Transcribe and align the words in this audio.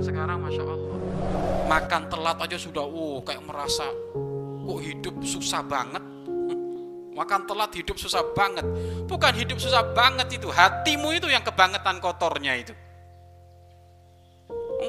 Masya 0.00 0.62
Allah. 0.64 0.98
Makan 1.64 2.02
telat 2.12 2.36
aja 2.42 2.56
sudah, 2.60 2.84
uh, 2.84 3.18
kayak 3.24 3.42
merasa 3.44 3.86
kok 4.64 4.80
hidup 4.80 5.14
susah 5.24 5.62
banget. 5.64 6.02
Makan 7.14 7.46
telat 7.46 7.70
hidup 7.78 7.94
susah 7.94 8.22
banget. 8.34 8.66
Bukan 9.06 9.32
hidup 9.38 9.58
susah 9.62 9.86
banget 9.94 10.34
itu, 10.34 10.50
hatimu 10.50 11.14
itu 11.14 11.30
yang 11.30 11.46
kebangetan 11.46 12.02
kotornya 12.02 12.58
itu. 12.58 12.74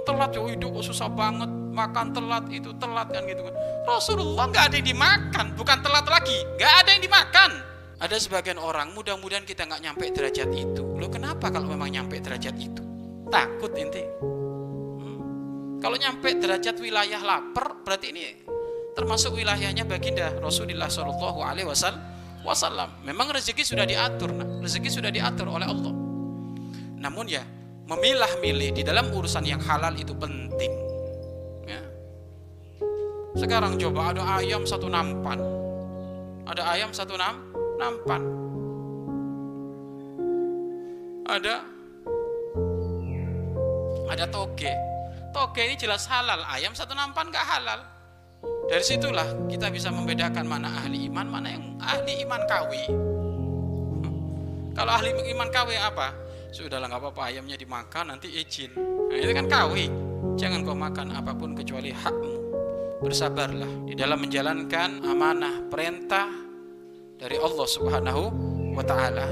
Telat 0.03 0.35
jauh 0.35 0.51
hidup 0.51 0.75
kok 0.75 0.91
susah 0.91 1.07
banget, 1.07 1.47
makan 1.47 2.11
telat 2.11 2.43
itu 2.51 2.75
telat 2.75 3.07
kan 3.13 3.23
gitu 3.23 3.47
kan. 3.47 3.55
Rasulullah 3.87 4.51
nggak 4.51 4.63
ada 4.67 4.75
yang 4.75 4.87
dimakan, 4.91 5.45
bukan 5.55 5.77
telat 5.79 6.05
lagi, 6.09 6.37
nggak 6.59 6.73
ada 6.83 6.89
yang 6.91 7.03
dimakan. 7.05 7.51
Ada 7.95 8.19
sebagian 8.19 8.59
orang, 8.59 8.91
mudah-mudahan 8.91 9.47
kita 9.47 9.63
nggak 9.63 9.79
nyampe 9.79 10.11
derajat 10.11 10.51
itu. 10.51 10.83
Lo 10.99 11.07
kenapa 11.07 11.47
kalau 11.47 11.71
memang 11.71 11.87
nyampe 11.95 12.19
derajat 12.19 12.53
itu? 12.59 12.83
Takut 13.31 13.71
inti. 13.79 14.03
Kalau 15.85 16.01
nyampe 16.01 16.33
derajat 16.41 16.81
wilayah 16.81 17.21
lapar, 17.21 17.85
berarti 17.85 18.09
ini 18.09 18.41
termasuk 18.97 19.37
wilayahnya 19.37 19.85
baginda 19.85 20.33
Rasulullah 20.41 20.89
Shallallahu 20.89 21.45
Alaihi 21.45 21.69
Wasallam. 22.41 23.05
Memang 23.05 23.29
rezeki 23.29 23.61
sudah 23.61 23.85
diatur, 23.85 24.33
nah. 24.33 24.65
rezeki 24.65 24.89
sudah 24.89 25.13
diatur 25.13 25.45
oleh 25.45 25.69
Allah. 25.69 25.93
Namun 26.97 27.29
ya 27.29 27.45
memilah-milih 27.85 28.73
di 28.73 28.81
dalam 28.81 29.13
urusan 29.13 29.45
yang 29.45 29.61
halal 29.61 29.93
itu 29.93 30.09
penting. 30.17 30.73
Ya. 31.69 31.85
Sekarang 33.37 33.77
coba 33.77 34.09
ada 34.09 34.41
ayam 34.41 34.65
satu 34.65 34.89
nampan, 34.89 35.37
ada 36.49 36.65
ayam 36.73 36.89
satu 36.97 37.13
nam, 37.13 37.45
nampan. 37.77 38.25
Ada 41.29 41.61
ada 44.09 44.25
toge. 44.33 44.94
Toge 45.35 45.67
ini 45.67 45.75
jelas 45.75 46.07
halal, 46.07 46.47
ayam 46.47 46.71
satu 46.71 46.95
nampan 46.95 47.27
gak 47.27 47.43
halal. 47.43 47.83
Dari 48.71 48.79
situlah 48.79 49.27
kita 49.51 49.67
bisa 49.67 49.91
membedakan 49.91 50.47
mana 50.47 50.71
ahli 50.79 51.11
iman, 51.11 51.27
mana 51.27 51.51
yang 51.51 51.75
ahli 51.83 52.23
iman 52.23 52.39
KW. 52.47 52.71
Kalau 54.79 54.91
ahli 54.95 55.11
iman 55.11 55.49
KW 55.51 55.75
apa? 55.75 56.15
Sudahlah 56.55 56.87
nggak 56.87 57.03
apa-apa 57.03 57.21
ayamnya 57.27 57.59
dimakan 57.59 58.15
nanti 58.15 58.31
izin. 58.31 58.79
Nah, 58.79 59.17
itu 59.19 59.35
kan 59.35 59.51
KW. 59.51 59.75
Jangan 60.39 60.63
kau 60.63 60.71
makan 60.71 61.11
apa 61.11 61.35
pun 61.35 61.51
kecuali 61.51 61.91
hakmu. 61.91 62.33
Bersabarlah 63.03 63.91
di 63.91 63.93
dalam 63.99 64.23
menjalankan 64.23 65.03
amanah 65.03 65.67
perintah 65.67 66.31
dari 67.19 67.35
Allah 67.35 67.67
Subhanahu 67.67 68.23
wa 68.71 68.83
taala. 68.87 69.27